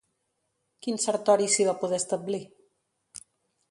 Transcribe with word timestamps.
Quint 0.85 0.97
Sertori 1.03 1.51
s'hi 1.57 1.69
va 1.69 1.79
poder 1.85 2.03
establir? 2.05 2.43